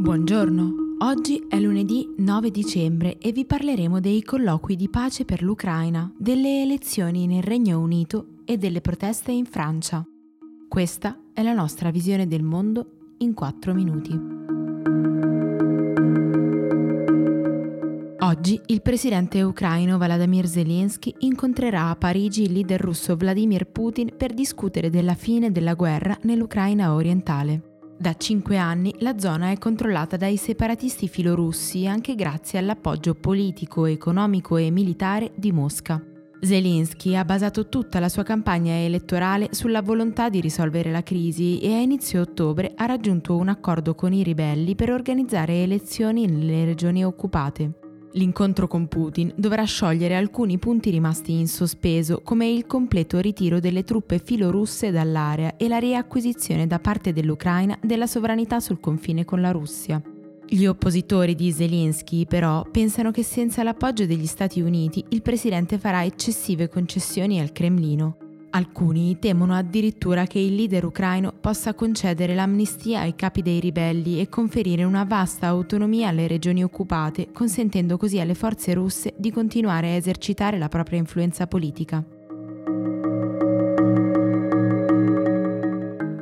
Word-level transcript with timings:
Buongiorno, 0.00 0.96
oggi 1.00 1.44
è 1.48 1.58
lunedì 1.58 2.14
9 2.18 2.52
dicembre 2.52 3.18
e 3.18 3.32
vi 3.32 3.44
parleremo 3.44 3.98
dei 3.98 4.22
colloqui 4.22 4.76
di 4.76 4.88
pace 4.88 5.24
per 5.24 5.42
l'Ucraina, 5.42 6.08
delle 6.16 6.62
elezioni 6.62 7.26
nel 7.26 7.42
Regno 7.42 7.80
Unito 7.80 8.42
e 8.44 8.58
delle 8.58 8.80
proteste 8.80 9.32
in 9.32 9.44
Francia. 9.44 10.06
Questa 10.68 11.18
è 11.34 11.42
la 11.42 11.52
nostra 11.52 11.90
visione 11.90 12.28
del 12.28 12.44
mondo 12.44 13.14
in 13.18 13.34
4 13.34 13.74
minuti. 13.74 14.12
Oggi 18.20 18.60
il 18.66 18.82
presidente 18.82 19.42
ucraino 19.42 19.98
Vladimir 19.98 20.46
Zelensky 20.46 21.12
incontrerà 21.18 21.88
a 21.88 21.96
Parigi 21.96 22.44
il 22.44 22.52
leader 22.52 22.80
russo 22.80 23.16
Vladimir 23.16 23.66
Putin 23.66 24.14
per 24.16 24.32
discutere 24.32 24.90
della 24.90 25.14
fine 25.14 25.50
della 25.50 25.74
guerra 25.74 26.16
nell'Ucraina 26.22 26.94
orientale. 26.94 27.67
Da 28.00 28.14
cinque 28.14 28.56
anni 28.56 28.94
la 29.00 29.18
zona 29.18 29.50
è 29.50 29.58
controllata 29.58 30.16
dai 30.16 30.36
separatisti 30.36 31.08
filorussi 31.08 31.84
anche 31.84 32.14
grazie 32.14 32.60
all'appoggio 32.60 33.14
politico, 33.14 33.86
economico 33.86 34.56
e 34.56 34.70
militare 34.70 35.32
di 35.34 35.50
Mosca. 35.50 36.00
Zelensky 36.40 37.16
ha 37.16 37.24
basato 37.24 37.68
tutta 37.68 37.98
la 37.98 38.08
sua 38.08 38.22
campagna 38.22 38.72
elettorale 38.72 39.48
sulla 39.50 39.82
volontà 39.82 40.28
di 40.28 40.40
risolvere 40.40 40.92
la 40.92 41.02
crisi 41.02 41.58
e 41.58 41.74
a 41.74 41.80
inizio 41.80 42.20
ottobre 42.20 42.72
ha 42.76 42.86
raggiunto 42.86 43.34
un 43.36 43.48
accordo 43.48 43.96
con 43.96 44.12
i 44.12 44.22
ribelli 44.22 44.76
per 44.76 44.92
organizzare 44.92 45.64
elezioni 45.64 46.26
nelle 46.26 46.64
regioni 46.66 47.04
occupate. 47.04 47.87
L'incontro 48.12 48.66
con 48.66 48.88
Putin 48.88 49.32
dovrà 49.36 49.64
sciogliere 49.64 50.16
alcuni 50.16 50.58
punti 50.58 50.90
rimasti 50.90 51.32
in 51.32 51.46
sospeso, 51.46 52.22
come 52.22 52.48
il 52.48 52.66
completo 52.66 53.18
ritiro 53.18 53.60
delle 53.60 53.84
truppe 53.84 54.18
filorusse 54.18 54.90
dall'area 54.90 55.56
e 55.56 55.68
la 55.68 55.78
riacquisizione 55.78 56.66
da 56.66 56.78
parte 56.78 57.12
dell'Ucraina 57.12 57.78
della 57.82 58.06
sovranità 58.06 58.60
sul 58.60 58.80
confine 58.80 59.24
con 59.24 59.40
la 59.40 59.50
Russia. 59.50 60.02
Gli 60.50 60.64
oppositori 60.64 61.34
di 61.34 61.52
Zelensky, 61.52 62.24
però, 62.24 62.64
pensano 62.70 63.10
che 63.10 63.22
senza 63.22 63.62
l'appoggio 63.62 64.06
degli 64.06 64.26
Stati 64.26 64.62
Uniti 64.62 65.04
il 65.10 65.20
presidente 65.20 65.78
farà 65.78 66.04
eccessive 66.04 66.68
concessioni 66.70 67.38
al 67.38 67.52
Cremlino. 67.52 68.27
Alcuni 68.50 69.18
temono 69.18 69.54
addirittura 69.54 70.24
che 70.24 70.38
il 70.38 70.54
leader 70.54 70.86
ucraino 70.86 71.34
possa 71.38 71.74
concedere 71.74 72.34
l'amnistia 72.34 73.00
ai 73.00 73.14
capi 73.14 73.42
dei 73.42 73.60
ribelli 73.60 74.20
e 74.20 74.30
conferire 74.30 74.84
una 74.84 75.04
vasta 75.04 75.46
autonomia 75.48 76.08
alle 76.08 76.26
regioni 76.26 76.64
occupate, 76.64 77.30
consentendo 77.30 77.98
così 77.98 78.18
alle 78.20 78.34
forze 78.34 78.72
russe 78.72 79.12
di 79.18 79.30
continuare 79.30 79.88
a 79.88 79.96
esercitare 79.96 80.56
la 80.56 80.68
propria 80.68 80.98
influenza 80.98 81.46
politica. 81.46 82.02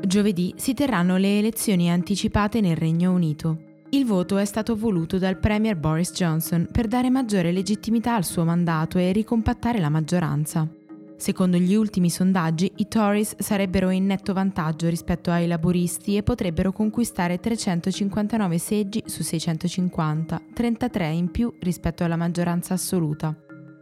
Giovedì 0.06 0.54
si 0.56 0.74
terranno 0.74 1.16
le 1.16 1.38
elezioni 1.38 1.90
anticipate 1.90 2.60
nel 2.60 2.76
Regno 2.76 3.12
Unito. 3.12 3.58
Il 3.90 4.04
voto 4.04 4.36
è 4.36 4.44
stato 4.44 4.74
voluto 4.74 5.18
dal 5.18 5.38
Premier 5.38 5.76
Boris 5.76 6.12
Johnson 6.12 6.68
per 6.72 6.88
dare 6.88 7.08
maggiore 7.08 7.52
legittimità 7.52 8.16
al 8.16 8.24
suo 8.24 8.44
mandato 8.44 8.98
e 8.98 9.12
ricompattare 9.12 9.78
la 9.78 9.90
maggioranza. 9.90 10.68
Secondo 11.16 11.56
gli 11.56 11.74
ultimi 11.74 12.10
sondaggi, 12.10 12.70
i 12.76 12.88
Tories 12.88 13.36
sarebbero 13.38 13.90
in 13.90 14.04
netto 14.04 14.34
vantaggio 14.34 14.88
rispetto 14.88 15.30
ai 15.30 15.46
laburisti 15.46 16.16
e 16.16 16.22
potrebbero 16.22 16.72
conquistare 16.72 17.40
359 17.40 18.58
seggi 18.58 19.02
su 19.06 19.22
650, 19.22 20.42
33 20.52 21.08
in 21.08 21.30
più 21.30 21.54
rispetto 21.60 22.04
alla 22.04 22.16
maggioranza 22.16 22.74
assoluta. 22.74 23.34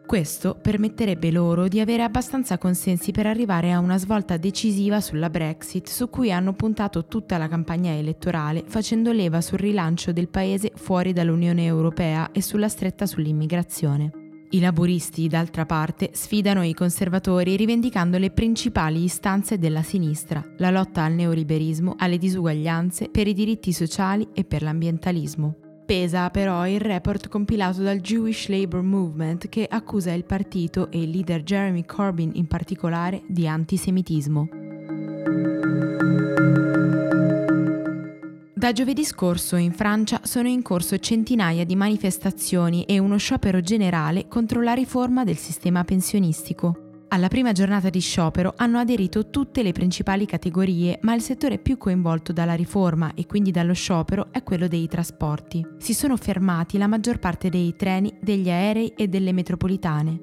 Questo 0.06 0.56
permetterebbe 0.60 1.30
loro 1.30 1.66
di 1.66 1.80
avere 1.80 2.02
abbastanza 2.02 2.56
consensi 2.56 3.10
per 3.10 3.26
arrivare 3.26 3.72
a 3.72 3.80
una 3.80 3.98
svolta 3.98 4.36
decisiva 4.36 5.00
sulla 5.00 5.30
Brexit, 5.30 5.88
su 5.88 6.10
cui 6.10 6.30
hanno 6.30 6.52
puntato 6.52 7.06
tutta 7.06 7.36
la 7.38 7.48
campagna 7.48 7.90
elettorale, 7.90 8.64
facendo 8.66 9.12
leva 9.12 9.40
sul 9.40 9.58
rilancio 9.58 10.12
del 10.12 10.28
paese 10.28 10.72
fuori 10.74 11.12
dall'Unione 11.12 11.64
Europea 11.64 12.30
e 12.32 12.42
sulla 12.42 12.68
stretta 12.68 13.06
sull'immigrazione. 13.06 14.23
I 14.54 14.60
laburisti, 14.60 15.26
d'altra 15.26 15.66
parte, 15.66 16.10
sfidano 16.12 16.62
i 16.62 16.74
conservatori 16.74 17.56
rivendicando 17.56 18.18
le 18.18 18.30
principali 18.30 19.02
istanze 19.02 19.58
della 19.58 19.82
sinistra, 19.82 20.44
la 20.58 20.70
lotta 20.70 21.02
al 21.02 21.12
neoliberismo, 21.14 21.96
alle 21.98 22.18
disuguaglianze, 22.18 23.08
per 23.08 23.26
i 23.26 23.32
diritti 23.32 23.72
sociali 23.72 24.28
e 24.32 24.44
per 24.44 24.62
l'ambientalismo. 24.62 25.56
Pesa 25.84 26.30
però 26.30 26.68
il 26.68 26.80
report 26.80 27.28
compilato 27.28 27.82
dal 27.82 27.98
Jewish 27.98 28.46
Labour 28.46 28.82
Movement 28.82 29.48
che 29.48 29.66
accusa 29.68 30.12
il 30.12 30.24
partito 30.24 30.88
e 30.92 31.02
il 31.02 31.10
leader 31.10 31.42
Jeremy 31.42 31.84
Corbyn 31.84 32.30
in 32.34 32.46
particolare 32.46 33.24
di 33.26 33.48
antisemitismo. 33.48 34.63
Da 38.64 38.72
giovedì 38.72 39.04
scorso 39.04 39.56
in 39.56 39.72
Francia 39.72 40.22
sono 40.22 40.48
in 40.48 40.62
corso 40.62 40.96
centinaia 40.96 41.66
di 41.66 41.76
manifestazioni 41.76 42.84
e 42.84 42.98
uno 42.98 43.18
sciopero 43.18 43.60
generale 43.60 44.26
contro 44.26 44.62
la 44.62 44.72
riforma 44.72 45.22
del 45.22 45.36
sistema 45.36 45.84
pensionistico. 45.84 47.02
Alla 47.08 47.28
prima 47.28 47.52
giornata 47.52 47.90
di 47.90 48.00
sciopero 48.00 48.54
hanno 48.56 48.78
aderito 48.78 49.28
tutte 49.28 49.62
le 49.62 49.72
principali 49.72 50.24
categorie, 50.24 50.98
ma 51.02 51.12
il 51.12 51.20
settore 51.20 51.58
più 51.58 51.76
coinvolto 51.76 52.32
dalla 52.32 52.54
riforma 52.54 53.12
e 53.14 53.26
quindi 53.26 53.50
dallo 53.50 53.74
sciopero 53.74 54.28
è 54.30 54.42
quello 54.42 54.66
dei 54.66 54.88
trasporti. 54.88 55.62
Si 55.76 55.92
sono 55.92 56.16
fermati 56.16 56.78
la 56.78 56.86
maggior 56.86 57.18
parte 57.18 57.50
dei 57.50 57.76
treni, 57.76 58.16
degli 58.18 58.48
aerei 58.48 58.94
e 58.96 59.08
delle 59.08 59.32
metropolitane. 59.32 60.20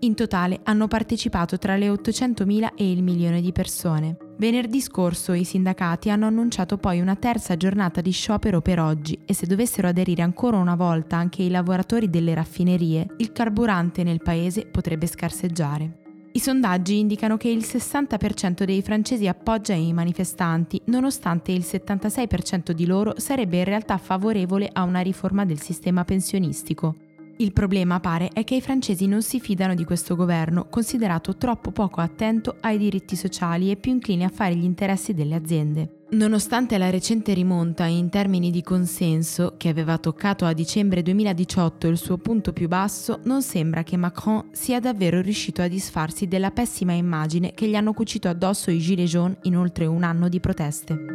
In 0.00 0.16
totale 0.16 0.58
hanno 0.64 0.88
partecipato 0.88 1.58
tra 1.58 1.76
le 1.76 1.88
800.000 1.90 2.70
e 2.74 2.90
il 2.90 3.04
milione 3.04 3.40
di 3.40 3.52
persone. 3.52 4.16
Venerdì 4.36 4.80
scorso 4.80 5.32
i 5.32 5.44
sindacati 5.44 6.10
hanno 6.10 6.26
annunciato 6.26 6.76
poi 6.76 7.00
una 7.00 7.14
terza 7.14 7.56
giornata 7.56 8.00
di 8.00 8.10
sciopero 8.10 8.60
per 8.60 8.80
oggi 8.80 9.18
e 9.24 9.32
se 9.32 9.46
dovessero 9.46 9.86
aderire 9.86 10.22
ancora 10.22 10.56
una 10.56 10.74
volta 10.74 11.16
anche 11.16 11.42
i 11.42 11.50
lavoratori 11.50 12.10
delle 12.10 12.34
raffinerie, 12.34 13.06
il 13.18 13.30
carburante 13.30 14.02
nel 14.02 14.22
paese 14.22 14.66
potrebbe 14.66 15.06
scarseggiare. 15.06 16.02
I 16.32 16.40
sondaggi 16.40 16.98
indicano 16.98 17.36
che 17.36 17.48
il 17.48 17.64
60% 17.64 18.64
dei 18.64 18.82
francesi 18.82 19.28
appoggia 19.28 19.74
i 19.74 19.92
manifestanti, 19.92 20.80
nonostante 20.86 21.52
il 21.52 21.64
76% 21.64 22.72
di 22.72 22.86
loro 22.86 23.14
sarebbe 23.18 23.58
in 23.58 23.64
realtà 23.64 23.98
favorevole 23.98 24.68
a 24.72 24.82
una 24.82 24.98
riforma 24.98 25.44
del 25.44 25.60
sistema 25.60 26.04
pensionistico. 26.04 26.96
Il 27.38 27.52
problema 27.52 27.98
pare 27.98 28.28
è 28.32 28.44
che 28.44 28.54
i 28.54 28.60
francesi 28.60 29.08
non 29.08 29.20
si 29.20 29.40
fidano 29.40 29.74
di 29.74 29.84
questo 29.84 30.14
governo, 30.14 30.68
considerato 30.70 31.36
troppo 31.36 31.72
poco 31.72 32.00
attento 32.00 32.56
ai 32.60 32.78
diritti 32.78 33.16
sociali 33.16 33.72
e 33.72 33.76
più 33.76 33.90
incline 33.90 34.24
a 34.24 34.28
fare 34.28 34.54
gli 34.54 34.62
interessi 34.62 35.14
delle 35.14 35.34
aziende. 35.34 36.02
Nonostante 36.10 36.78
la 36.78 36.90
recente 36.90 37.34
rimonta 37.34 37.86
in 37.86 38.08
termini 38.08 38.52
di 38.52 38.62
consenso, 38.62 39.54
che 39.56 39.68
aveva 39.68 39.98
toccato 39.98 40.44
a 40.44 40.52
dicembre 40.52 41.02
2018 41.02 41.88
il 41.88 41.98
suo 41.98 42.18
punto 42.18 42.52
più 42.52 42.68
basso, 42.68 43.18
non 43.24 43.42
sembra 43.42 43.82
che 43.82 43.96
Macron 43.96 44.50
sia 44.52 44.78
davvero 44.78 45.20
riuscito 45.20 45.60
a 45.60 45.66
disfarsi 45.66 46.28
della 46.28 46.52
pessima 46.52 46.92
immagine 46.92 47.52
che 47.52 47.66
gli 47.66 47.74
hanno 47.74 47.94
cucito 47.94 48.28
addosso 48.28 48.70
i 48.70 48.78
Gilets 48.78 49.10
jaunes 49.10 49.38
in 49.42 49.56
oltre 49.56 49.86
un 49.86 50.04
anno 50.04 50.28
di 50.28 50.38
proteste. 50.38 51.14